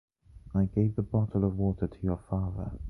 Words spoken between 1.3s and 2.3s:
of water to your